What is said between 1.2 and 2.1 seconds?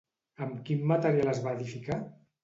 es va edificar?